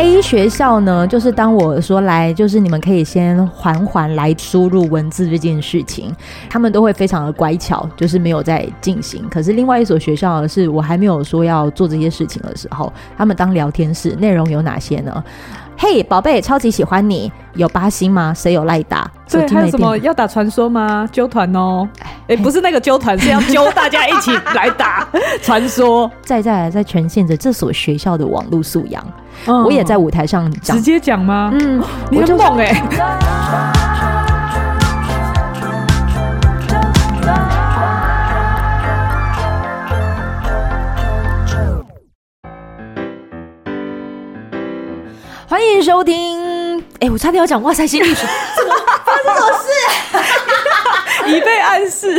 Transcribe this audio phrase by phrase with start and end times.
[0.00, 6.10] A 学校呢，就是当我说来，就是你们可以先缓缓来输入文字这件事情，
[6.48, 9.28] 他们都会非常的乖巧，就是没有在进行。
[9.28, 15.22] 可是另外一所学校是我还没有说要做这些事情的时候，他们当聊天室，内容有哪些呢？
[15.82, 17.32] 嘿，宝贝，超级喜欢你。
[17.54, 18.34] 有八星吗？
[18.36, 19.10] 谁有赖打？
[19.30, 21.08] 对，还有什么要打传说吗？
[21.10, 21.88] 揪团哦！
[22.28, 25.08] 哎，不是那个揪团，是要 揪大家一起来打
[25.40, 26.08] 传说。
[26.22, 29.02] 再再来，在呈现着这所学校的网络素养。
[29.46, 31.50] 嗯、我也在舞台上讲，直接讲吗？
[31.54, 32.82] 嗯，你很猛哎！
[45.60, 48.74] 欢迎收听，哎、欸，我差点要讲哇塞心理学， 怎么
[49.04, 49.52] 发生什么
[51.28, 51.28] 事？
[51.36, 52.18] 已被暗示。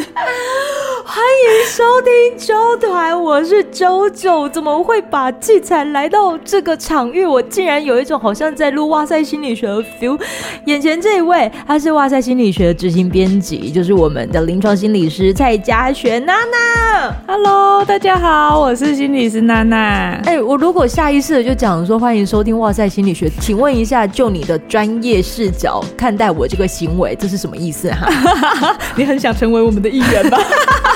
[1.03, 4.47] 欢迎收听周团，我是啾啾。
[4.49, 7.25] 怎么会把器材来到这个场域？
[7.25, 10.19] 我竟然有一种好像在录哇塞心理学的 feel。
[10.65, 17.15] 眼前这一位，他是哇塞心理学的执行编辑，就是我们的临床心理师蔡佳璇娜娜。
[17.27, 20.19] Hello，大家好，我是心理师娜娜。
[20.25, 28.07] 哎，我如果下意识的就讲说欢迎收听哇塞心理学，请问一下，就你的专业视角看待我这个行为，这是什么意思哈？
[28.95, 30.37] 你很想成为我们的一员吧？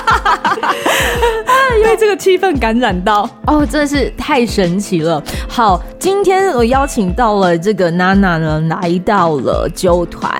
[1.84, 5.22] 被这个气氛感染到哦，真的是太神奇了。
[5.48, 10.32] 好，今天我邀请到了这个娜娜呢，来到了啾团。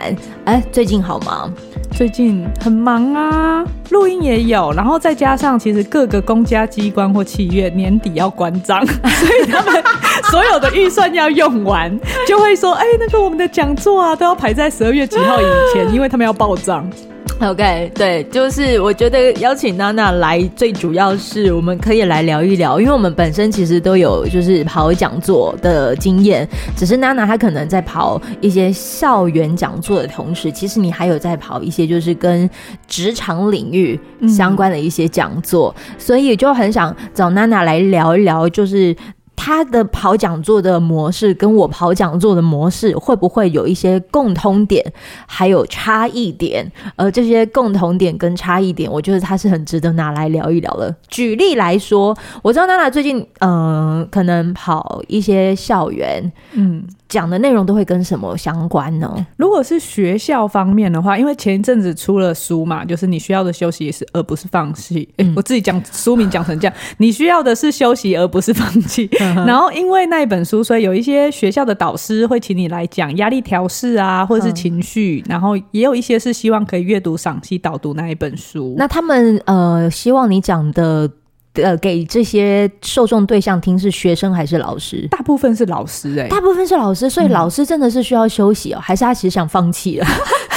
[0.44, 1.48] 哎，最近好吗？
[1.92, 9.82] 最近很忙啊，录音也有，然后再加上其实各个公家机关或企业年底要关账， 所以他们
[10.30, 16.86] 所有的预算要用完， 就会说，哎，那个我们的讲座啊，都要排在十二月几号以前，因为他们要报账。
[17.40, 32.48] OK，对，就是我觉得邀请娜娜来，最主要是我们可以来聊一聊，因为我们本身其实都有就是跑讲座的经验，只是娜娜她可能在跑一些校园讲座的同时，其实你还有在跑一些就是跟
[32.88, 38.96] 职场领域相关的一些讲座，所以就很想找娜娜来聊一聊，就是。
[39.36, 44.84] 他的跑讲座的模式跟我跑讲座的模式会不会有一些共通点，
[45.26, 46.68] 还有差异点？
[46.96, 50.92] 而这些共同点跟差异点，我觉得他是很值得拿来聊一聊的。
[51.08, 56.84] 举例来说，我知道娜娜最近嗯、呃，可能跑一些校园，嗯。
[57.08, 59.26] 讲的内容都会跟什么相关呢？
[59.36, 65.08] 如果是学校方面的话，因为前一阵子出了书嘛，就是你需要的休息是而不是放弃。
[65.18, 69.08] 嗯、我自己讲书名讲成这样，你需要的是休息而不是放弃。
[69.46, 75.24] 然后因为那一本书，所以有一些学校的导师会请你来讲压力调试啊，或者是情绪。
[75.28, 78.74] 然后也有一些是希望可以阅读赏析导读那一本书。
[78.78, 81.10] 那他们呃，希望你讲的。
[81.62, 85.08] 呃，给这些受众对象听是学生还是老师？
[85.10, 90.06] 大部分是老师哎、欸，大部分是老师，所以老师真的是需要休息哦，嗯、还是他其实想放弃了？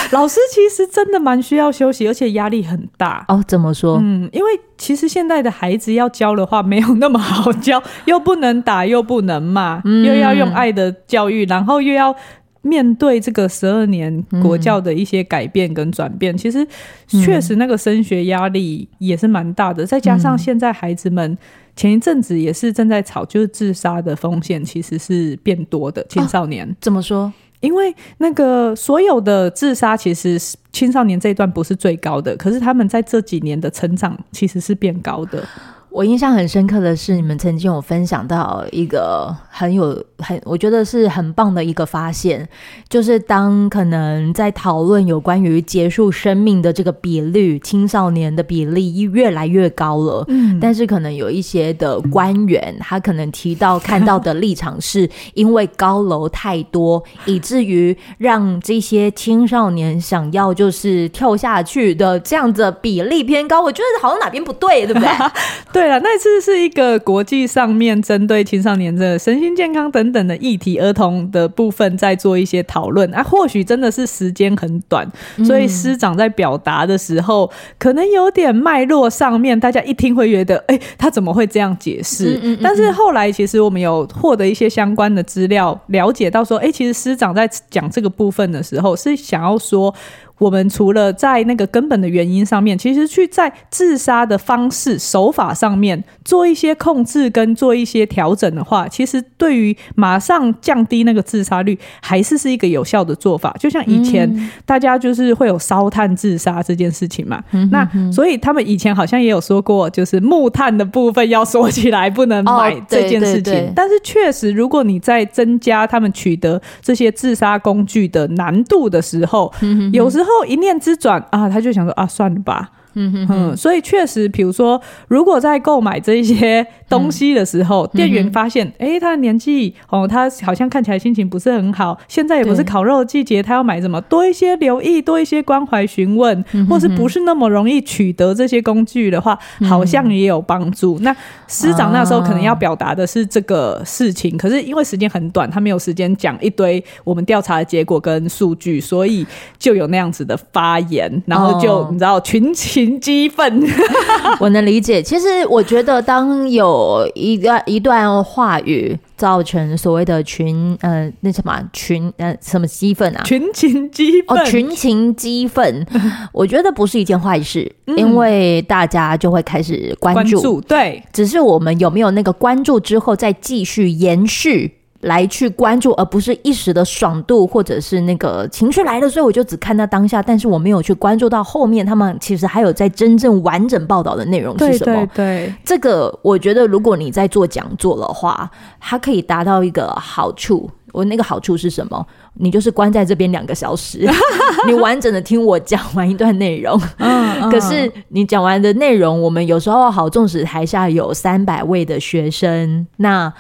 [0.14, 3.44] 老师其实真的蛮需要休息，而且压力很大哦。
[3.48, 4.00] 怎么说？
[4.02, 12.16] 嗯，因为其实现在的孩子要教的话没有那么好教，又不能打，又不能骂，嗯、又要用爱的教育，然后又要。
[12.62, 16.68] 面对这个十二年国教的一些改变跟转变，嗯、其实
[17.08, 19.82] 确实那个升学压力也是蛮大的。
[19.82, 21.38] 嗯、再加上现在孩子们
[21.74, 26.06] 前一阵子也是正在吵，就是自杀的风险其实是变多的。
[26.10, 27.32] 青少年、啊、怎么说？
[27.60, 30.40] 因为那个所有的自杀其实
[30.72, 35.44] 青少年这一段不是最高的，可是他们在这几年的成长其实是变高的。
[35.92, 42.48] 我印象很深刻的是，你们曾经有分享到一个很有很，我觉得是很棒的一个发现，
[42.88, 50.24] 就是当可能在讨论有关于结束生命的这个比率，青少年的比例越来越高了。
[50.28, 63.62] 嗯，但是可能有一些的官员，他可能提到看到的立场是因为高楼太多， 以至于让这些青少年想要就是跳下去的这样子的比例偏高。
[63.62, 65.10] 我觉得好像哪边不对，对不对？
[65.79, 73.24] 对了，那次是一个国际上面针对青少年的身心健康等等的议题，儿童的部分在做一些讨论啊。
[73.24, 75.10] 或许真的是时间很短，
[75.46, 82.58] 所以师长在表达的时候，嗯、可能有点脉络上面，大家一听会觉得，哎、欸，他怎么会这样解释？
[82.62, 89.94] 但是后来其实我们有获得一些相关的资料，了解到说，哎、欸，其实师长在讲这个部分的时候，是想要说。
[90.40, 103.54] 我们除了在那个根本的原因上面，其实去在自杀的方式手法上面做一些控制跟做一些调整的话，其实对于马上降低那个自杀率，还是是一个有效的做法。
[103.60, 113.42] 就像以前大家就是会有烧炭自杀这件事情嘛，嗯、那所以他们以前好像也有说过，就是木炭的部分要锁起来，不能买这件事情。
[113.42, 120.29] 哦、对对对，但是确实，如果你在增加他们取得这些自杀工具的难度的时候，嗯、有时候。
[120.30, 122.70] 后一念之转啊，他就想说啊，算了吧。
[123.00, 134.02] 嗯哼，哼，所以确实，比如说，如果在购买这一些东西的时候，嗯、店员发现，哎、欸，他的年纪哦，他好像看起来心情不是很好，现在也不是烤肉的季节，他要买什么？
[134.02, 141.00] 多一些留意，多一些关怀询问，嗯、或是不是那么容易取得这些工具的话，嗯、好像也有帮助。
[141.00, 141.16] 那
[141.48, 149.26] 师长那时候可能要表达的是这个事情，啊、可是因为时间很短，他没有时间讲一堆我们调查的结果跟数据，所以
[149.58, 152.89] 就有那样子的发言，然后就、哦、你知道群情。
[152.98, 153.62] 激愤，
[154.40, 155.04] 我能理解。
[155.04, 165.86] 其实我觉得，当有一段一段话语造成所谓的群呃那什么群呃什么激愤啊，群情激愤哦，群情激愤，
[166.32, 170.62] 我觉得不是一件坏事，嗯、因为大家就会开始关注，关注。
[170.62, 174.79] 对，只是我们有没有那个关注之后再继续延续。
[175.02, 184.96] 来去关注，而不是一时的爽度，或者是那个情绪来了，所以我就只看到当下，但是我没有去关注到后面，他们其实还有在真正完整报道的内容是什么？
[184.96, 188.50] 对对对，这个我觉得，如果你在做讲座的话，
[188.80, 190.70] 它可以达到一个好处。
[190.92, 192.06] 我那个好处是什么？
[192.34, 194.10] 你就是关在这边两个小时，
[194.66, 196.82] 你完整的听我讲完一段内容。
[196.98, 203.32] 嗯，可是你讲完的内容，我们有时候好，纵使台下有三百位的学生，那。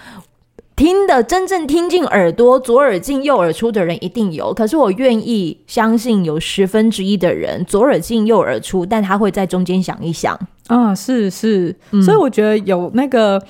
[0.79, 4.53] 听的真正听进耳朵，左耳进右耳出的人一定有。
[4.53, 10.39] 可是我愿意相信有十分之一的人左耳进右耳出，但他会在中间想一想。
[10.67, 13.43] 啊，是是，嗯、所以我觉得有那个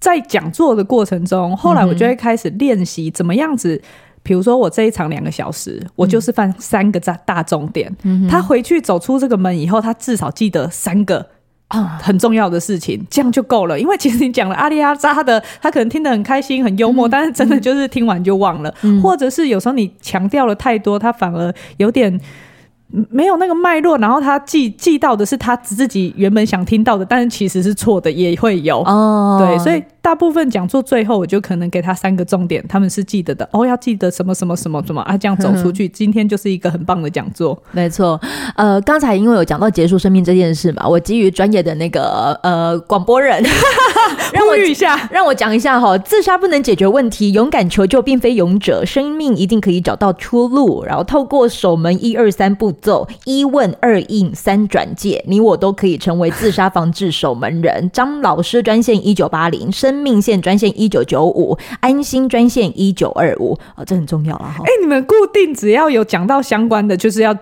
[0.00, 3.78] 在讲座的过程中，后来我就会开始练习怎么样子。
[4.22, 7.94] 比如说我这一场两个小时，我就是犯三个大大重点。
[8.26, 11.26] 他回去走出这个门以后，他至少记得三个。
[11.74, 13.78] 啊，很重要的事情，这样就够了。
[13.78, 22.20] 因为其实你讲了阿里阿扎的，他可能听得很开心、很幽默，嗯、但是真的就是听完就忘了，嗯、或者是有时候你强调了太多，他反而有点。
[23.10, 28.82] 没有那个脉络，然后他记记到的是他自己原本想听到的，但是其实是错的，也会有。
[28.82, 33.48] 哦，对，所以大部分讲座最后，我就可能给他三个重点，他们是记得的。
[33.52, 37.58] 哦，要记得什么什么什么什么啊，这样走出去，今天就是一个很棒的讲座。
[37.72, 38.20] 没错，
[38.54, 43.42] 呃，刚才因为有讲到结束生命这件事嘛，我基于专业的那个呃广播人，
[44.34, 52.74] 让我一下，让我讲一下哈，自杀不能解决问题，勇敢求救并非勇者，生命一定可以找到出路，然后透过守门一二三步。
[52.82, 57.88] 骤一问二应三转介，你我都可以成为自杀防治守门人。
[57.92, 63.56] 张老师专线一九八零，生命线专线一九九五，安心专线一九二五。
[63.76, 64.54] 哦，这很重要啊！
[64.58, 67.36] 哈，哎，你们固定只要有讲到相关的，就是要。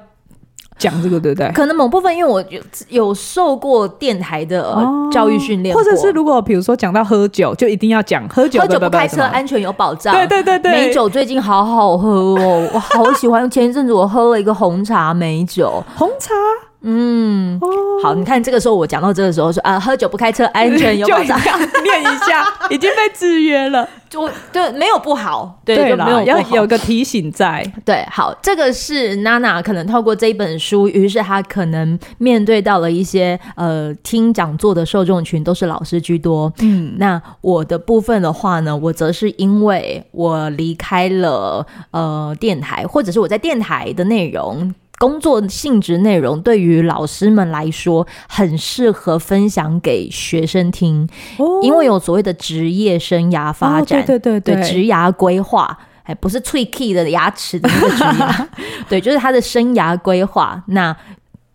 [0.78, 1.49] 讲这个对不对？
[1.52, 4.76] 可能某部分，因为我有有受过电台的
[5.12, 10.12] 教育训练，或者是如果比如说讲到喝酒，就一定要讲喝酒，喝酒不开车，安全有保障。
[10.12, 13.48] 对对对对，美酒最近好好喝哦，我好喜欢。
[13.48, 16.34] 前一阵子我喝了一个红茶美酒， 红茶。
[16.82, 17.61] 嗯，
[18.02, 21.38] 好，你看这个时候我讲到这个时候说啊，喝酒不开车，安全有保障，
[21.82, 44.74] 念一下， 已经被制约了，就对，没有不好，对，没有要有个提醒在，对，好，这个是娜娜可能透过这一本书，于是她可能面对到了一些呃听讲座的受众群都是老师居多，嗯，那我的部分的话呢，我则是因为我离开了呃电台，或者是我在电台的内容。
[45.03, 58.47] 工作性质内容对于老师们来说很适合分享给学生听，哦、因为有所谓的职业生涯发展，哦、对对对对，职涯规划，哎不是脆 key 的牙齿的那个职涯，
[58.89, 60.63] 对，就是他的生涯规划。
[60.69, 60.97] 那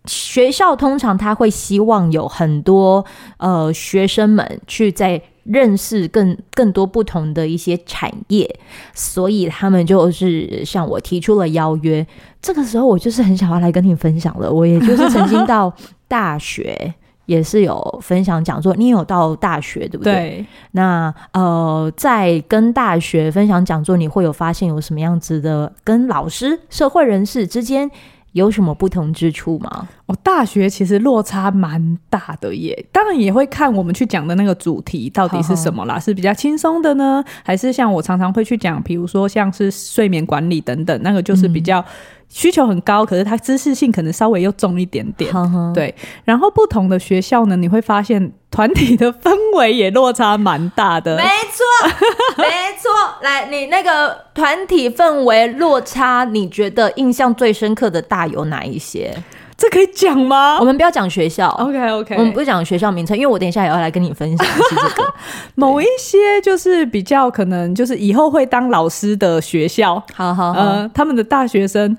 [0.08, 3.04] 学校通常他会希望有很多
[3.36, 5.22] 呃学生们去在。
[5.50, 8.60] 认识更更多不同的一些产业，
[8.92, 12.06] 所以他们就是向我提出了邀约。
[12.42, 14.52] 这个时候，我就是很想要来跟你分享了。
[14.52, 15.72] 我也就是曾经到
[16.06, 16.92] 大学
[17.24, 20.12] 也是有分享讲座，你有到大学对不对？
[20.12, 20.46] 对。
[20.72, 27.90] 那呃，在跟大学分享讲座，你会有发现有什么样子的跟老师、社会人士之间
[28.32, 29.88] 有什么不同之处吗？
[30.06, 32.86] 哦，大学其实落差蛮大的耶。
[32.92, 41.84] 当然也会看我们去讲的那个主题到底是什么啦，是比较轻松的呢，还是像我常常会去讲，比如说像是睡眠管理等等，那个就是比较
[42.28, 45.32] 需求很高，嗯、可是它知识性可能稍微又重一点点。
[45.32, 45.94] 呵呵对，
[46.24, 51.16] 然后不同的学校呢，你会发现团体的氛围也落差蛮大的。
[51.16, 51.88] 没错，
[52.38, 52.44] 没
[52.78, 52.90] 错。
[53.22, 59.14] 来，你那个团体氛围落差，你觉得印象最深刻的大有哪一些？
[59.58, 60.56] 这可以讲吗？
[60.60, 65.12] 我们不要讲学校，OK OK，我们不讲学校名称，因为我等一下也要来跟你分享是这个。
[65.56, 71.96] 某一些就是比较可能就是以后会当老师的学校，好好好，呃，他们的大学生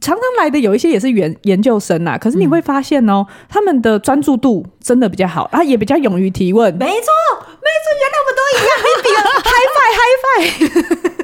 [0.00, 9.18] 常常来的有一些也是研研究生呐，可是你会发现哦，嗯、他们的专注度真的比较好，他也比较勇于提问，没错没错，原来我们都一样，你比了，
[9.50, 11.16] high five high five。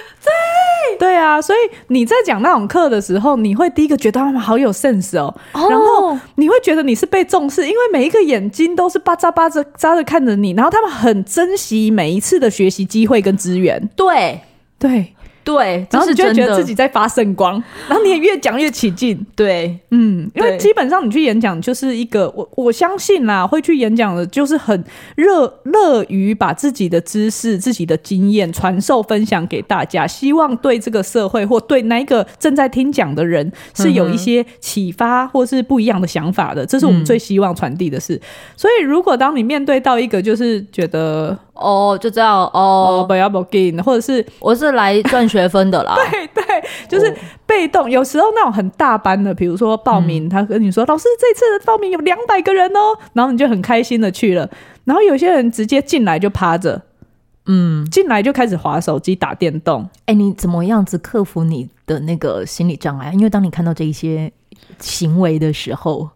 [0.23, 13.89] 对对啊，所以你在讲那种课的时候，你会第一个觉得他们好有 sense 哦，哦然后你会觉得你是被重视，因为每一个眼睛都是巴扎巴扎扎着看着你，然后他们很珍惜每一次的学习机会跟资源。
[13.95, 14.41] 对
[14.77, 15.13] 对。
[15.43, 17.53] 对，然后你就会觉得自己在发圣光，
[17.89, 19.25] 然后你也越讲越起劲。
[19.35, 24.83] 对，嗯，因为基本上你去演讲就是一个，我我相信啦，会去演讲的，就是很
[25.15, 38.15] 热乐于把自己的知识、自己的经验传授分享给大家，希望对这个社会或对那一个正在听讲的人是有一些启发或是不一样的想法的，这是我们最希望传递的事。
[38.15, 38.21] 嗯、
[38.55, 41.37] 所以，如果当你面对到一个就是觉得。
[41.53, 45.95] 哦，就这样哦，不要不给，或者是我是来赚学分的啦。
[46.09, 47.13] 对对，就是
[47.45, 47.89] 被动。
[47.89, 54.49] 有时候那种很大班的，比如说报名，他跟你说：“老师，这次的报名有两百个人哦。”然后你就很开心的去了。
[54.85, 56.81] 然后有些人直接进来就趴着，
[57.45, 59.87] 嗯，进来就开始滑手机、打电动。
[60.05, 63.11] 哎，你怎么样子克服你的那个心理障碍？
[63.13, 64.31] 因为当你看到这一些
[64.79, 66.09] 行为的时候，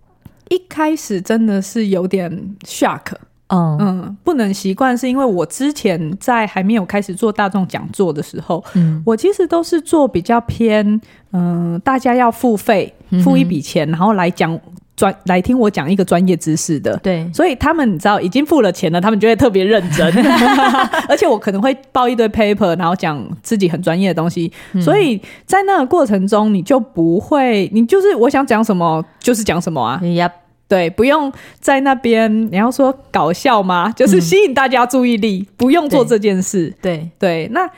[0.50, 3.14] 一开始真的是有点 shock。
[3.48, 3.78] 嗯。
[3.80, 10.86] 嗯，不能习惯，是因为我之前在还没有开始做大众讲座的时候，嗯，我其实都是做比较偏，
[11.32, 14.60] 嗯、呃，大家要付费，付一笔钱，然后来讲
[14.96, 20.12] 专来听我讲一个专业知识的，对，所以他们你知道已经付了钱了，他们就会特别认真，
[21.08, 30.00] 而且我可能会报一堆 paper，然后讲自己很专业的东西，嗯、所以在那个过程中，你就不会，你就是我想讲什么就是讲什么啊。
[30.02, 30.32] Yep
[30.68, 32.52] 对，不用在那边。
[32.52, 33.92] 你要说搞笑吗？
[33.96, 36.74] 就是吸引大家注意力，嗯、不用做这件事。
[36.82, 37.48] 对对。
[37.52, 37.70] 那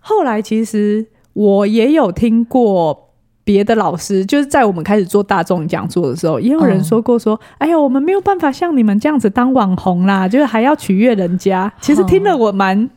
[0.00, 3.10] 后来其实我也有听过
[3.44, 12.90] 别的老师，就是在我们开始做大众讲座的时候，也有人说过说：“嗯、哎呀，我们没有办法像你们这样子当网红啦，就是还要取悦人家。”其实 听了我蛮。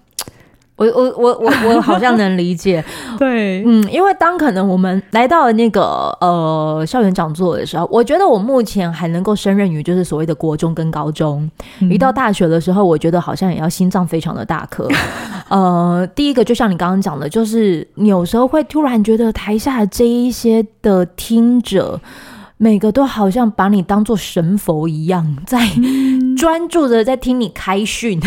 [0.77, 2.83] 我我我我我好像能理解，
[3.17, 11.49] 对，嗯，因为当可能我们来到了那个呃校园讲座的时候，我觉得我目前还能够胜任于就是所谓的国中跟高中，
[11.81, 14.87] 嗯、一到大学的时候，我觉得好像也要心脏非常的大颗。
[15.49, 21.99] 呃，第一个就像你刚刚讲的，就是你有时候会突然觉得台下这一些的听者。
[22.59, 25.59] 每个都好像把你当做神佛一样，在
[26.35, 28.19] 专注的在听你开训。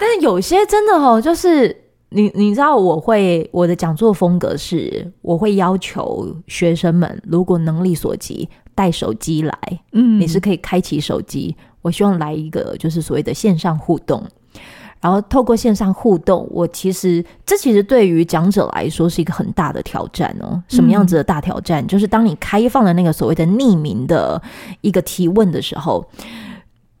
[0.00, 1.76] 但是有些真的哦，就是
[2.08, 9.54] 你你知道，我会我的讲座风格是，我会要求学生们，如果能力所及，带手机来，
[9.92, 11.54] 嗯，你是可以开启手机。
[11.82, 14.22] 我希望来一个就是所谓的线上互动。
[15.00, 20.62] 然后透过线上互动，我其实这其实对于讲者来说是一个很大的挑战哦。
[20.68, 21.82] 什么样子的大挑战？
[21.82, 24.40] 嗯、就是当你开放了那个所谓的匿名的
[24.82, 26.06] 一个提问的时候，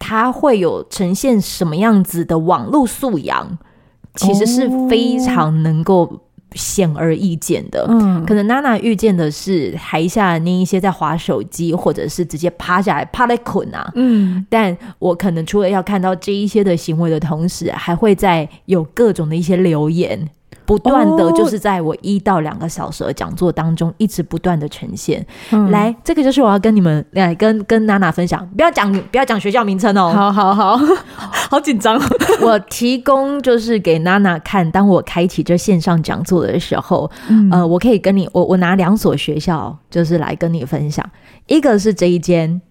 [0.00, 3.56] 它会有呈现什么样子的网络素养，
[4.16, 6.20] 其实是非常能够。
[6.56, 20.28] 显而易见的，嗯，可能娜娜遇见的是台下那一些在划手机，或者是直接趴下来趴在捆啊，嗯，但我可能除了要看到这一些的行为的同时，还会在有各种的一些留言。
[20.70, 25.26] 不断的就是在我一到两个小时的讲座当中，一直不断的呈现。
[25.50, 30.12] 嗯、来，这个就是我要跟你们来跟跟娜娜分享，不要讲不要讲学校名称哦。
[30.14, 30.78] 好好好，
[31.50, 32.00] 好紧张。
[32.40, 41.04] 我提供就是给娜娜看，当我开启这线上讲座的时候，嗯、呃，我可以跟你，我我拿两所学校就是来跟你分享，
[41.48, 42.62] 一个是这一间。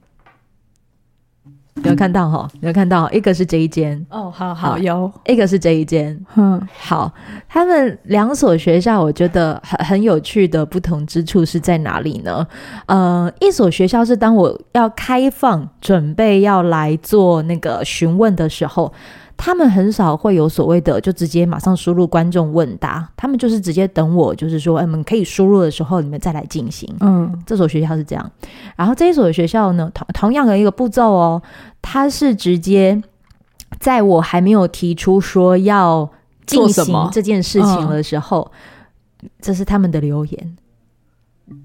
[1.83, 2.47] 有看到哈？
[2.61, 7.11] 有看到，一个是这一间哦，好好有，一个是这一间，嗯，好，
[7.47, 12.45] 他们两所学校，我觉得很很有趣的不同之处是在哪里呢？
[12.87, 18.91] 呃，一所学校是当我要开放准备要来做那个询问的时候，
[19.41, 26.93] 他们很少会有所谓的就直接马上输入观众问答，他们就是直接等我，就是说，哎，你们可以输入的时候，你们再来进行。
[26.99, 28.31] 嗯，这所学校是这样。
[28.75, 31.41] 然后这一所学校呢，同同样的一个步骤哦，
[31.81, 33.01] 它是直接
[33.79, 36.09] 在我还没有提出说要
[36.45, 38.51] 进行这件事情的时候，
[39.23, 40.57] 嗯、这是他们的留言，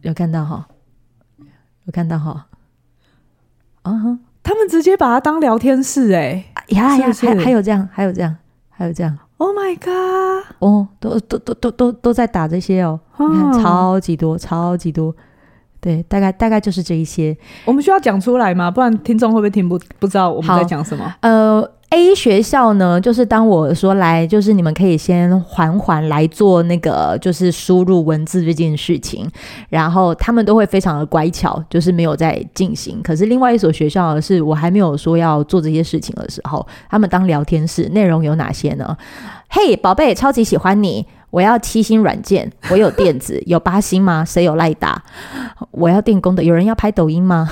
[0.02, 0.68] 有看到哈？
[1.86, 2.46] 有看到哈？
[3.82, 4.18] 啊哈。
[4.46, 8.36] 他们直接把它当聊天室哎、欸，呀呀，还还有这样，还有这样，
[8.70, 10.44] 还有这样，Oh my god！
[10.58, 15.14] 哦，都都都都都都在打这些哦，你看超级多，超级多，
[15.80, 17.36] 对，大概大概就是这一些。
[17.64, 18.70] 我们需要讲出来吗？
[18.70, 21.14] 不然听众会不会听不不知道我们在讲什么？
[21.20, 21.70] 呃。
[21.94, 29.30] A 学校呢，就是当我说来，就是你们可以先缓缓来做那个，就是输入文字这件事情，
[29.68, 33.00] 然后他们都会非常的乖巧，就是没有在进行。
[33.00, 38.96] 可是另外一所学校，是我还没有说要做这些事情的时候，他们当聊天室，内容有哪些呢？
[39.48, 44.24] 嘿，宝贝，超级喜欢你，我要七星软件，我有电子，有八星吗？
[44.24, 45.00] 谁有赖打？
[45.70, 47.48] 我要电工的，有人要拍抖音吗？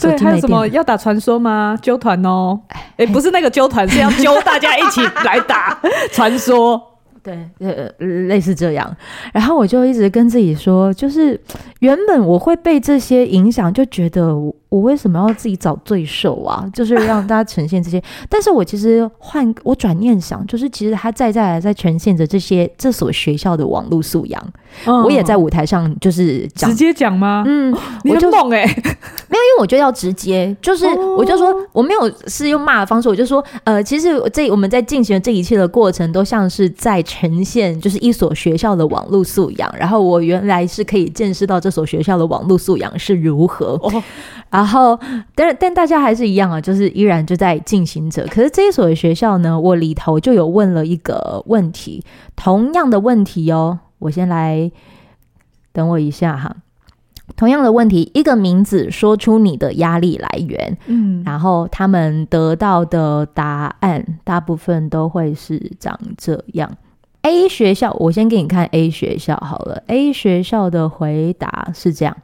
[0.00, 1.76] 对，还有什么要打传说吗？
[1.82, 2.58] 揪团哦！
[2.68, 5.78] 哎、欸，不是那个揪团，是要揪大家一起来打
[6.12, 6.80] 传说。
[7.28, 7.66] 对，
[7.98, 8.96] 呃，类似这样。
[9.32, 11.38] 然后我就一直跟自己说，就是
[11.80, 16.64] 原本我会被这些影响，就觉得我，我为什么要自己找罪受啊？
[16.72, 18.02] 就是让大家呈现这些。
[18.28, 24.42] 但是我其实换我转念想，就是其实他在在在呈现着这些这所学校的网络素养。
[24.84, 27.42] 嗯、我也在舞台上就是讲直接讲吗？
[27.46, 39.74] 嗯， 你就猛哎、欸，没有，因为我觉得要直接，就是我就说我没有是用骂的方式，我就说呃，其实这我们在进行的这一切的过程，都像是在呈现就是一所学校的网络素养。
[39.76, 43.72] 然后我原来是可以见识到这所学校的网络素养是如何。
[43.82, 44.02] 哦、
[44.50, 44.98] 然后
[45.34, 48.24] 但但大家还是一样啊，就是依然就在进行着。
[48.26, 52.04] 可是这一所学校呢，我里头就有问了一个问题，
[52.36, 53.80] 同样的问题哦。
[53.98, 54.70] 我先来，
[55.72, 56.54] 等我一下哈。
[57.36, 60.78] 同样的问题，一个名字，说出你的压力来源。
[60.86, 66.70] 嗯，然后他们得到的答案大部分都会是长这样。
[67.28, 69.82] A 学校，我先给你看 A 学校好了。
[69.88, 72.16] A 学校的回答是这样。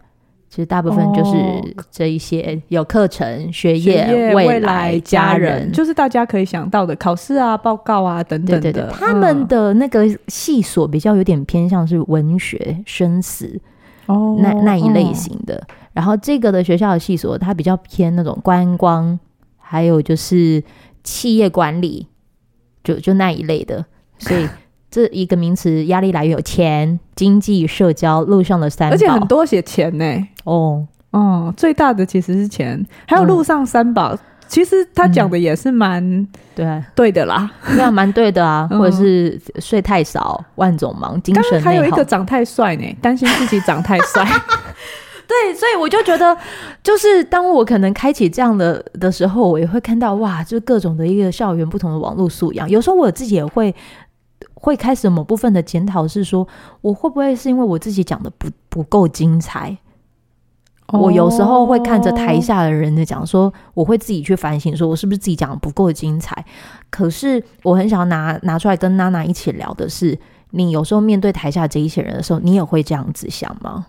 [0.49, 8.61] 其实大部分就是这一些有课程、哦、学业、学业未来、家人，就是大家可以想到的考试啊、报告啊等等的。
[8.63, 13.61] 对对对，他们的那个系所比较有点偏向是文学、生死
[14.07, 15.57] 哦那那一类型的。
[15.57, 19.19] 哦、然后这个的学校的系所，它比较偏那种观光，
[19.59, 20.65] 还有就是
[21.03, 22.07] 企业管理，
[22.83, 23.85] 就就那一类的，
[24.19, 24.49] 所以。
[24.95, 30.29] 这一个名词，压力来源有钱、经济、社交、路上的三宝，而且很多写钱呢。
[30.45, 34.15] 哦，哦，最大的其实是钱，还有路上三宝。
[34.15, 38.69] 嗯、其实他讲的也是蛮、嗯、对对的啦，这样蛮对的啊。
[38.71, 41.65] 或者是睡太少、万种忙、精神内耗。
[41.65, 44.25] 还有一个长太帅呢，担心自己长太帅。
[45.27, 46.37] 对，所以我就觉得，
[46.85, 52.71] 就是当我可能开启这样的的时候，我也会看到哇，就各种的一个校园不同的网络素养。
[52.71, 53.75] 有时候我自己也会。
[54.65, 56.49] 会开始某部分的检讨，是说
[56.81, 59.77] 我会不会是因为我自己讲的不不够精彩？
[60.89, 66.43] 我有时候会看着台下的人在讲，说我会自己去反省，说我是不是自己讲的不够精彩？
[66.89, 70.19] 可是我很想要拿拿出来跟娜娜一起聊的是，
[70.53, 73.85] 你有时候面对台下这一些人的时候，你也会这样子想吗？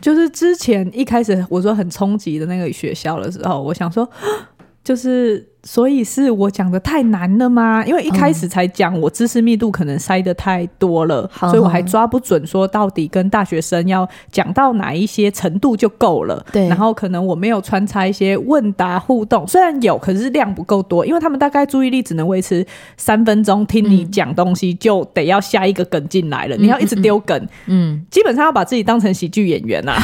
[0.00, 4.08] 就是之前一开始我说很冲击的那个学校的时候，我想说，
[4.82, 5.49] 就是。
[5.62, 7.84] 所以是我讲的太难了吗？
[7.84, 16.44] 因为一开始才讲，我知识密度可能塞的太多了，嗯、所以我还抓不准说到底跟大学生要讲到哪一些程度就够了。
[16.50, 30.00] 对，然后可能我没有穿插一些问答互动，虽然有，可是量不够多，因为他们大概注意力只能维持三分钟，听你讲东西就得要下一个梗进来了，嗯、你要一直丢梗，嗯，基本上要把自己当成喜剧演员啊，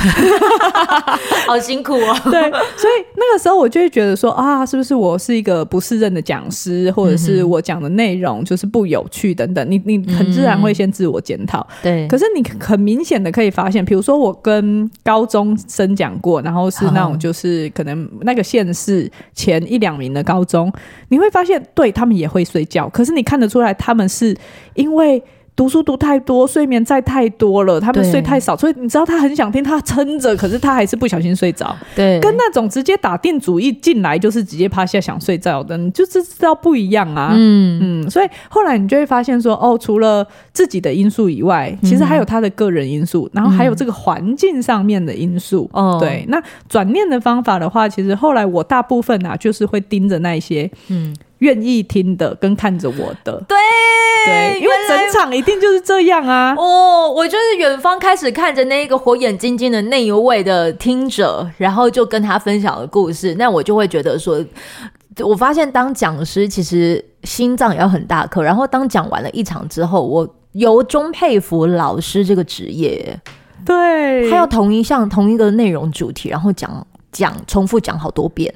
[1.49, 2.15] 好辛苦哦。
[2.31, 5.67] 对，所以那个时候我就会觉得说啊，是不是我是一个。
[5.67, 11.67] 不适任的讲师，或者是我讲的内容就是不有趣等等，你你很自然会先自我检讨。
[11.83, 20.73] 对，可是你很明显的可以发现，比如说我跟高中生讲过，然后是那种就是可能那个县市前一两名的高中，
[21.09, 24.37] 你会发现，对，他们也会睡觉，可是你看得出来，他们是
[24.75, 25.23] 因为。
[25.57, 31.75] 读书读太多，睡眠再太多了，他们睡太少，所以你知道他很想听，他撑着，可是他还是不小心睡着。
[31.95, 37.33] 对，跟那种直接打定主意进来就是直接趴下想睡觉的，你就是知道不一样啊。
[37.35, 45.71] 嗯嗯，所以后来你就会发现说，哦，除了自己的因素以外，其实还有他的个人因素，然后还有这个环境上面的因素。
[45.73, 46.39] 哦，对，那
[46.69, 51.17] 转念的方法的话，其实后来我大部分啊，就是会盯着那些，嗯。
[51.39, 53.43] 愿意听的跟看着我的。
[53.47, 53.57] 对
[54.27, 56.55] 对，因为整场一定就是这样啊。
[56.57, 64.45] 哦，我就是远方开始看着那一个火眼金睛的那一位的听者，然后就跟他分享了故事，那我就会觉得说，
[65.25, 73.17] 我发现当讲师其实心脏也要很大颗，然后当讲完了一场之后，我由衷佩服老师这个职业。
[73.65, 78.53] 对，他要同一项同一个内容主题，然后讲讲重复讲好多遍。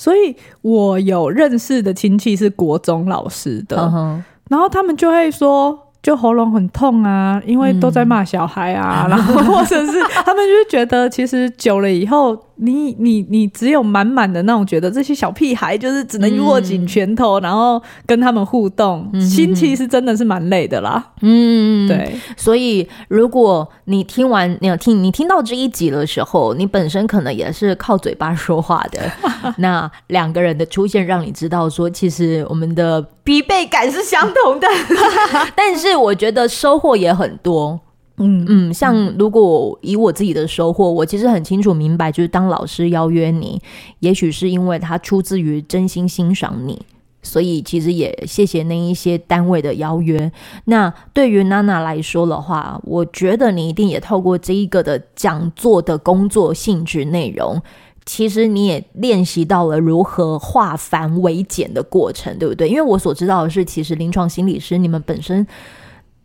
[0.00, 4.22] 所以我有认识的亲戚是国中老师的，uh-huh.
[4.48, 5.78] 然后他们就会说。
[6.02, 21.12] 就喉咙很痛啊，因为都在骂小孩啊，嗯、 然后或者是他们就觉得，其实久了以后，你你你只有满满的那种觉得这些小屁孩就是只能握紧拳头，嗯，然后跟他们互动，嗯、心其实真的是蛮累的啦。
[21.20, 22.14] 嗯，对。
[22.36, 29.10] 所以如果你听完你有听你听到这一集的时候，你本身可能也是靠嘴巴说话的，
[29.58, 34.66] 那两个人的出现让你知道说，其实我们的疲惫感是相同的，
[35.54, 35.90] 但是。
[36.00, 37.78] 我觉得收获也很多，
[38.22, 43.60] 嗯嗯，像如果以我自己的收获，我其实很清楚明白，就是当老师邀约你，
[44.00, 46.80] 也许是因为他出自于真心欣赏你，
[47.22, 50.30] 所以其实也谢谢那一些单位的邀约。
[50.66, 57.60] 那对于娜娜来说的话，我觉得你一定也透过这一个的讲座的工作性质内容。
[58.06, 62.68] 其实你也练习到了如何化繁为简的过程，对不对？
[62.68, 65.46] 因为我所知道的是，其实临床心理师你们本身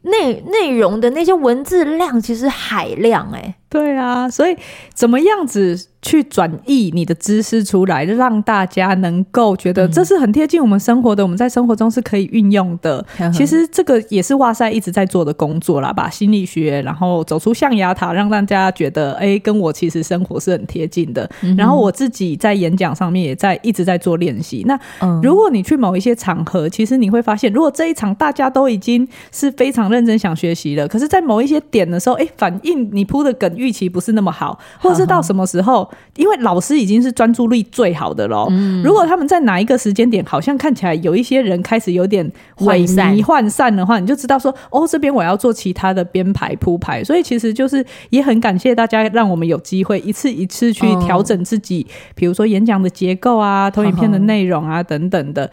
[0.05, 4.55] 内内容的那些文字量其实海量，欸，哎，对啊，所以
[4.93, 5.87] 怎么样子？
[6.05, 13.03] 去转译你的知识出来，让大家能够觉得这是很贴近我们生活的，我们在生活中是可以运用的。
[13.33, 21.27] 其实这个也是哇塞一直在做的工作啦，把心理学然后走出象牙塔，让大家觉得哎、欸，跟我其实生活是很贴近的。
[21.57, 24.63] 然后我自己在演讲上面也在一直在做练习。
[24.67, 24.79] 那
[25.23, 35.89] 如果你去某一些场合，其实你会发现，如果这一场大家都已经是非常认真想学习了，可是，在某一些点的时候，哎、欸，反应你铺的梗预期不是那么好，或者是到什么时候？
[36.15, 42.25] 因为老师已经是专注力最好的喽，嗯，如果他们在哪一个时间点，好像看起来有一些人开始有点
[42.59, 47.03] 萎靡涣散的话，你就知道说，哦，这边我要做其他的编排铺排。
[47.03, 55.49] 所以其实就是也很感谢大家，让我们有机会一次一次去调整自己，比如说演讲的结构啊、投影片的内容啊等等的。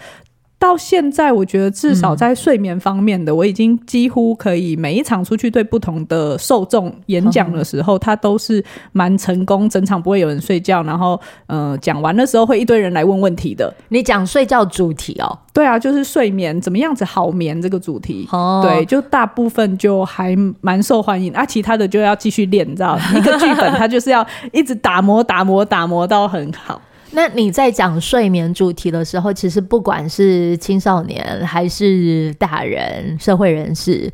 [0.63, 10.81] 到现在，我觉得至少在睡眠方面的，我已经几乎可以每一场出去对不同的受众演讲的时候，他都是蛮成功，整场不会有人睡觉。
[10.85, 13.75] 然后，呃，讲完的时候会一堆人来问问题的。
[13.89, 15.37] 你讲睡觉主题哦？
[15.53, 18.29] 对啊，就是睡眠怎么样子好眠这个主题。
[18.31, 26.81] 哦，对，就大部分就还蛮受欢迎啊，其他的就要继续练，你知道，一个剧本它就是要一直打磨、打磨、打磨到很好。
[27.13, 34.11] 那你在讲睡眠主题的时候，其实不管是青少年还是大人、社会人士，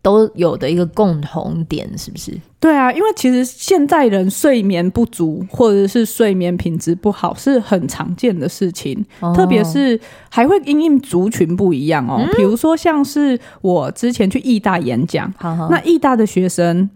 [0.00, 2.32] 都有的一个共同点，是不是？
[2.58, 12.16] 对啊，因为其实现在人睡眠不足或者是睡眠品质不好是很常见的事情，哦、特别是还会因应族群不一样哦。
[12.18, 16.88] 嗯、比如说，像是我之前去艺大演讲，好好，那艺大的学生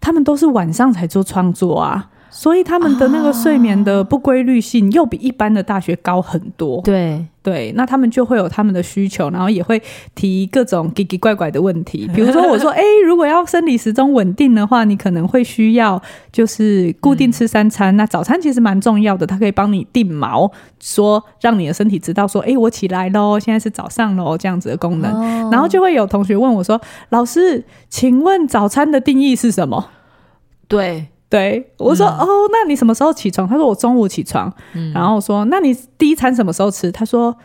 [0.00, 2.10] 他们都是晚上才做创作啊。
[2.36, 6.82] 所以他们的那个睡眠的不规律性又比一般的大学高很多。
[6.82, 9.80] 对对，那他们就会有他们的需求，然后也会
[10.14, 12.06] 提各种奇奇怪怪的问题。
[12.14, 17.96] 比如说，我说，哎，如果要生理时钟稳定的话，你可能会需要就是固定吃三餐。
[17.96, 25.50] 那早餐其实蛮重要的，它可以帮你定锚，说让你的身体知道说，哎，我起来喽，现在是早上喽，这样子的功能。
[25.50, 29.88] 然后就会有同学问我说，老师，请问早餐的定义是什么？
[30.68, 31.06] 对。
[31.28, 33.48] 对，我说、嗯、哦，那你什么时候起床？
[33.48, 34.52] 他说我中午起床。
[34.74, 36.92] 嗯、然后我说，那你第一餐什么时候吃？
[36.92, 37.36] 他说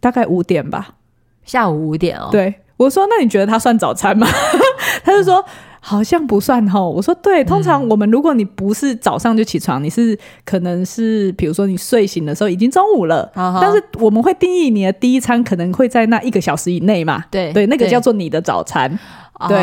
[0.00, 0.94] 大概五点吧，
[1.44, 2.28] 下午五点哦。
[2.32, 4.26] 对，我说那你觉得他算早餐吗？
[5.04, 5.44] 他就说、嗯、
[5.80, 6.88] 好像不算哦。
[6.88, 17.24] 我说对，通常我们如果你不是早上就起床，你是可能是比如说你睡醒的时候已经中午了，但是我们会定义你的第一餐可能会在那一个小时以内嘛？
[17.30, 18.98] 对对，那个叫做你的早餐。
[19.48, 19.56] 对，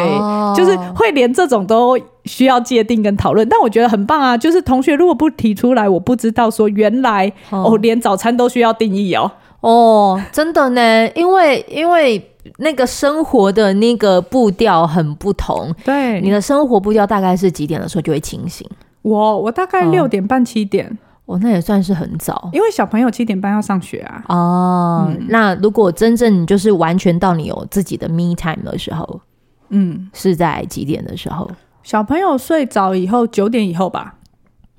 [0.56, 1.96] 就是会连这种都
[2.28, 4.38] 需要界定跟讨论，但我觉得很棒啊！
[4.38, 9.32] 就是同学如果不提出来，我不知道说原来哦，哦，连早餐都需要定义哦。
[9.62, 15.74] 哦，真的呢，因为因为那个生活的那个步调很不同。
[15.84, 18.70] 对，你的生活步调大概是几点的时候就会清醒？
[19.02, 20.98] 我我大概六点半七点。
[21.26, 24.24] 哦，那也算是很早，因为小朋友七点半要上学啊。
[24.30, 29.20] 哦，嗯，那如果真正就是完全到你有自己的 me time 的时候。
[29.70, 31.52] 嗯，是在几点的时候？
[31.88, 34.16] 小朋友睡着以后，九点以后吧。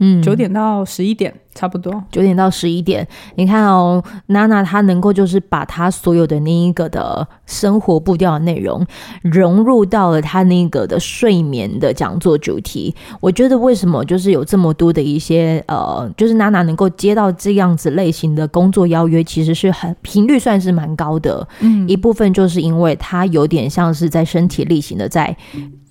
[0.00, 3.08] 嗯，九点到十一点差不多，九点到十一点。
[3.36, 8.86] 你看哦，娜娜她能够就是把她所有的那一个的生活步调的内容
[9.22, 12.94] 融入到了她那个的睡眠的讲座主题。
[13.20, 21.48] 我觉得为什么就是有这么多的一些呃，就是娜娜能够接到这样子类型的工作邀约，其实是很频率算是蛮高的。
[21.60, 25.34] 嗯，一部分就是因为她有点像是在身体力行的在。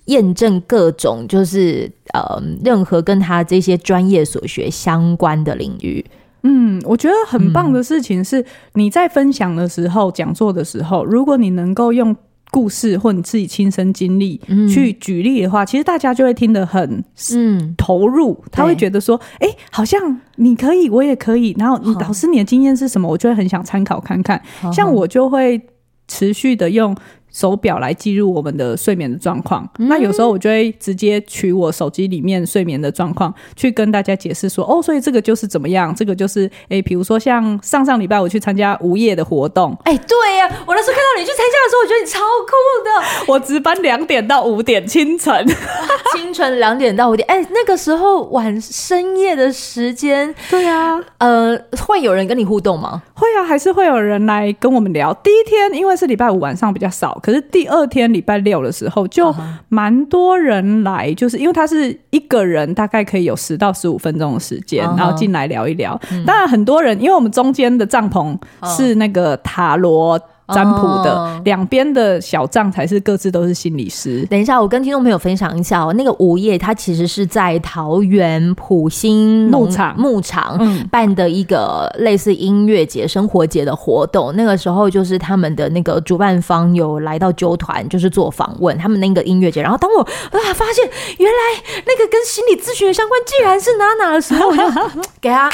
[0.08, 6.04] 验证各种就是呃，任何跟他这些专业所学相关的领域。
[6.42, 8.44] 嗯，我觉得很棒的事情是，
[8.74, 12.14] 你在分享的时候、讲座的时候，如果你能够用
[12.50, 14.40] 故事或你自己亲身经历
[14.72, 18.42] 去举例的话，其实大家就会听得很嗯投入。
[18.50, 21.54] 他会觉得说，哎，好像你可以，我也可以。
[21.58, 23.06] 然后你老师，你的经验是什么？
[23.08, 24.40] 我就会很想参考看看。
[24.72, 25.60] 像我就会
[26.06, 26.96] 持续的用。
[27.32, 45.46] 手表来记录我们的睡眠的状况，嗯，那有时候我就会直接取我手机里面睡眠的状况去跟大家解释说，哦，所以这个就是怎么样，这个就是，诶，比如说像上上礼拜我去参加午夜的活动，哎，对呀，我那时候看到你去参加的时候，我觉得你超酷的， 我值班两点到五点清晨，
[46.16, 53.02] 清晨两点到五点，哎，那个时候晚深夜的时间，对啊，呃，会有人跟你互动吗？
[53.14, 55.12] 会啊，还是会有人来跟我们聊。
[55.14, 57.17] 第一天因为是礼拜五晚上比较少。
[57.18, 59.34] 可是第二天礼拜六的时候，就
[59.68, 66.00] 蛮多人来，就是因为他是一个人，大概可以有十到十五分钟的时间，然后进来聊一聊。
[66.26, 68.36] 当然很多人，因为我们中间的帐篷
[68.76, 70.20] 是那个塔罗。
[70.54, 74.26] 占卜的两边的小帐才是各自都是心理师。
[74.30, 80.58] 等一下，我跟听众朋友分享一下哦，那个午夜他其实是在桃园普兴牧场牧场
[80.90, 84.34] 办的一个类似音乐节、生活节的活动。
[84.34, 89.60] 那个时候就是他们的那个主办方有来到纠团，就是做访问他们那个音乐节。
[89.60, 94.62] 然后当我啊发现原来那个跟心理咨询相关，竟然是娜娜的时候，我就
[95.20, 95.50] 给他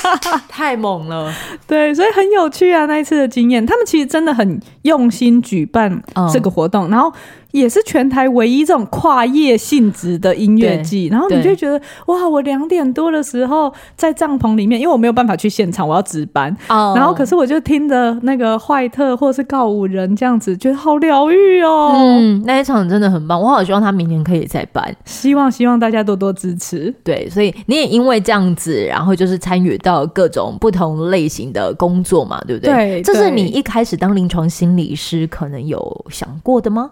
[0.48, 1.30] 太猛了。
[1.66, 4.29] 对，所以很有趣啊，那一次的经验，他们其实真的。
[4.34, 7.12] 很用心举办这个活动，然后。
[7.52, 16.56] 也是全台唯一这种跨业性质的音乐季，然后你就觉得哇，我两点多的时候在帐篷里面，因为我没有办法去现场，我要值班。
[16.68, 16.96] Oh.
[16.96, 21.92] 然后可是我就听着那个坏特或是告五人这样子，觉得好疗愈哦。
[21.96, 24.94] 嗯，那一场真的很棒，我好希望他明年可以再办。
[25.04, 26.94] 希望希望大家多多支持。
[27.02, 32.72] 对，所以你也因为这样子，然后就是参与到各种不同类型的工作嘛，对不对？
[32.72, 36.90] 对，这是你一开始当临床心理师可能有想过的吗？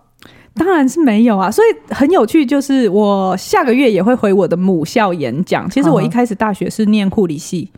[0.59, 5.69] 当然是没有啊，所以很有趣，就是我下个月也会回我的母校演讲。
[5.71, 7.71] 其实我一开始大学是念护理系，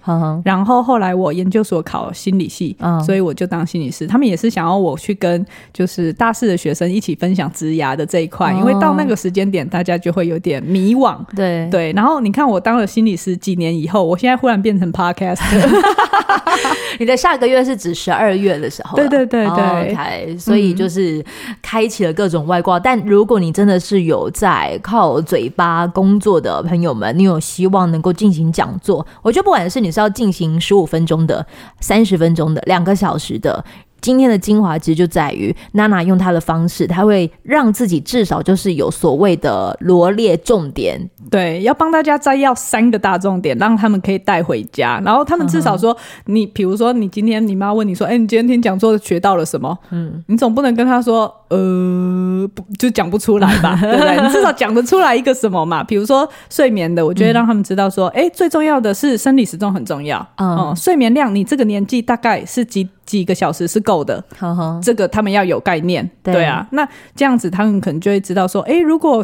[0.45, 4.07] 然后后来我研究所考心理系，嗯，所以我就当心理师。
[4.07, 11.17] 他们也是想要我去跟就是大四的学生一起分享职涯的这一块，因为到那个时间点，大家就会有点迷惘。
[11.37, 15.41] 对对，然后你看我当了心理师几年以后，我现在忽然变成 podcast。
[16.99, 18.97] 你的下个月是指十二月的时候？
[18.97, 21.25] 对对对对，okay, 所以就是
[21.63, 22.70] 开启了各种外挂。
[22.79, 31.45] 但如果你真的是有在靠嘴巴工作的朋友们，你有希望能够进行讲座，我觉得不管是你是要进行十五分钟的、
[31.81, 33.65] 三十分钟的、两个小时的。
[34.03, 40.99] 今天的精华其实就在于娜娜用她的方式，她会让自己至少就是有所谓的罗列重点，
[41.31, 44.99] 对，要帮大家摘要三个大重点，让他们可以带回家。
[45.05, 45.93] 然后他们至少说，
[46.25, 49.79] 嗯、你比如说你今天你妈问你说，哎、欸，你今天听讲座学到了什么？
[49.91, 52.50] 嗯，你总不能跟她说，呃，不
[52.81, 53.77] 就讲不出来吧？
[53.83, 54.19] 对不对？
[54.21, 55.85] 你至少讲得出来一个什么嘛？
[55.85, 62.89] 比如说睡眠的，我觉得让他们知道说，哎、嗯欸，最重要的是生理时钟很重要，嗯，嗯，睡眠量，你这个年纪大概是几？
[63.11, 69.21] 几个小时是够的，呵呵，这个他们要有概念，对，对啊，那这样子他们可能就会知道说，哎，如果。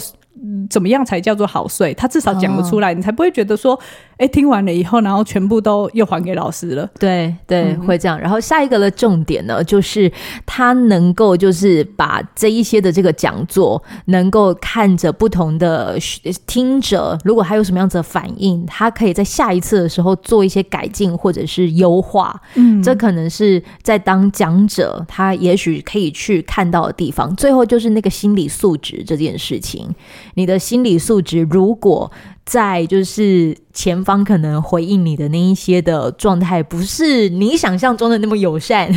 [0.68, 1.94] 怎么样才叫做好睡？
[1.94, 3.78] 他至少讲得出来，哦，你才不会觉得说，
[4.18, 6.88] 哎，听完了以后，然后全部都又还给老师了。
[6.98, 8.18] 对对，嗯，会这样。
[8.18, 10.10] 然后下一个的重点呢，就是
[10.46, 15.98] 他能够就是把这一些的这个讲座，能够看着不同的
[16.46, 22.40] 听者，如果他有什么样子的反应，他可以在下一次的时候做一些改进或者是优化。
[22.54, 27.36] 嗯，这可能是在当讲者，他也许可以去看到的地方。
[27.36, 29.86] 最后就是那个心理素质这件事情。
[30.34, 32.10] 你的心理素质，如果
[32.46, 38.88] 在就是前方可能回应你的那一些的状态，不是你想象中的那么友善，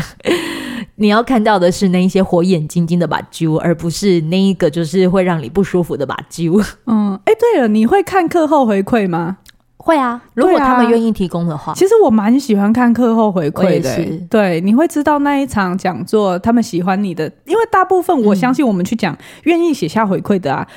[0.95, 6.61] 你要看到的是那一些火眼金睛的把揪，而不是那一个就是会让你不舒服的把揪。
[6.85, 9.37] 嗯，哎、欸，对了，你会看课后回馈吗？
[9.77, 11.73] 会啊，如果他们愿意提供的话。
[11.73, 14.27] 其实我蛮喜欢看课后回馈的、欸。
[14.29, 20.67] 对，你会知道那一场讲座他们喜欢你的，因为大部分我相信我们去讲愿、嗯、意写下回馈的啊。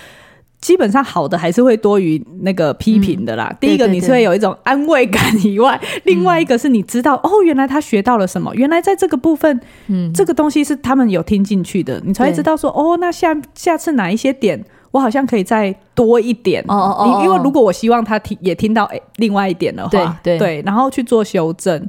[0.62, 3.48] 基本上好的还是会多于那个批评的啦。
[3.50, 16.64] 嗯、第一个你是会有一种安慰感以外，另外一个是你知道、嗯、哦，原来他学到了什么，原来在这个部分，嗯，这个东西是他们有听进去的，你才会知道说哦，那下下次哪一些点我好像可以再多一点。
[16.68, 21.88] 哦哦，哦，因为如果我希望他听也听到诶另外一点的话，对对，对，然后去做修正，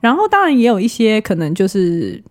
[0.00, 2.22] 然后当然也有一些可能就是。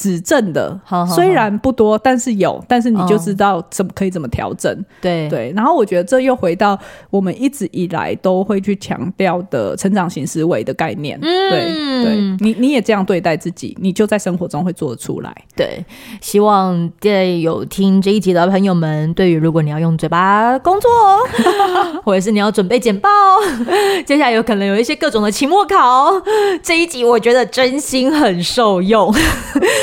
[0.00, 0.80] 指正的，
[1.14, 4.74] 虽然不多，但是有，但是你就知道怎么可以怎么调整。
[4.98, 6.78] 对对，然后我觉得这又回到
[7.10, 11.18] 我们一直以来都会去强调的成长型思维的概念。
[11.20, 15.36] 嗯，对对，你你也这样对待自己，你就在生活中会做得出来。
[15.54, 15.84] 对，
[16.22, 20.90] 希望在有听这一集的朋友们，对于如果你要用嘴巴工作，
[22.02, 23.10] 或者是你要准备简报，
[24.06, 26.10] 接下来有可能有一些各种的期末考，
[26.62, 29.14] 这一集我觉得真心很受用。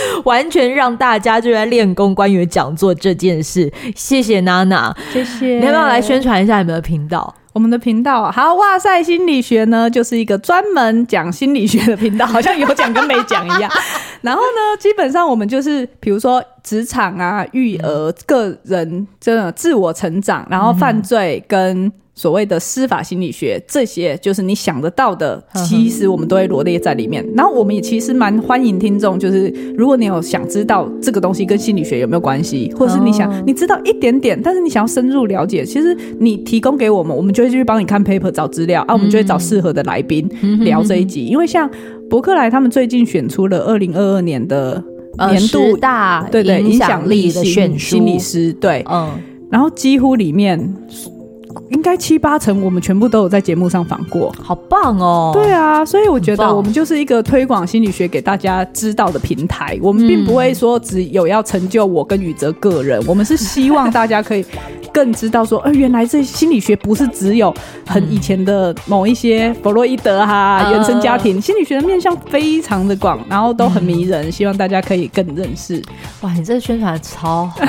[0.25, 5.59] 完全让大家就在练功关于讲座这件事，谢谢娜娜，谢谢。
[5.59, 7.33] 你要不要来宣传一下你们的频道？
[7.53, 13.71] 我们的频道好，哇塞心理学呢，就是一个专门讲心理学的频道，好像有讲跟没讲一样。
[14.21, 21.91] 然后呢，基本上我们就是比如说职场啊、育儿、个人真的自我成长，然后犯罪跟。
[22.17, 27.23] 所谓的司法心理学，这些就是你想得到的，其实我们都会罗列在里面。
[27.35, 40.27] 然后我们也其实蛮欢迎听众，就是如果你有想知道这个东西跟心理学有没有关系，或者是你想你知道一点点，但是你想要深入了解，其实你提供给我们，我们就会继续帮你看 paper 找资料啊，我们就会找适合的来宾
[40.61, 41.23] 聊这一集。
[41.23, 41.69] 因为像
[42.09, 44.83] 博客来他们最近选出了二零二二年的
[45.29, 49.11] 年度大对对影响力的选心理师，对，嗯，
[49.51, 50.73] 然后几乎里面。
[51.69, 55.31] 应该七八成，我们全部都有在节目上访过，好棒哦！
[55.33, 59.77] 对啊，所以我觉得我们就是一个推广心理学给大家知道的平台。
[59.81, 64.45] 我们并不会说只有要成就我跟宇哲个人，我们是希望大家可以
[64.97, 67.53] 更知道说，呃，原来这心理学不是只有
[67.85, 75.79] 很以前的某一些弗洛伊德哈原生家庭，心理学的面向非常的广，然后都很迷人，希望大家可以更认识。
[76.21, 77.59] 哇，你这个宣传超好，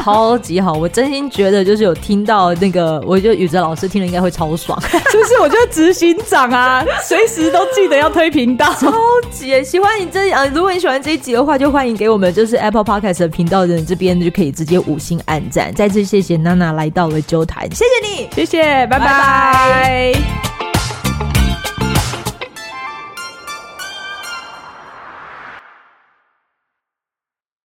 [0.02, 0.72] 超级好！
[0.72, 3.24] 我真心觉得就是有听到那个我。
[3.24, 5.38] 觉得宇哲老师听了应该会超爽， 是不是？
[5.40, 8.92] 我觉得执行长啊，随时都记得要推频道，超
[9.32, 15.72] 级喜欢你这呃，如果你喜欢这一集的话，就欢迎给我们就是 Apple Podcast 的频道的人这边就可以直接五星按赞。
[15.74, 19.06] 再次谢谢娜娜来到了啾谈，谢谢你，谢谢，拜拜。
[19.06, 20.53] 拜拜。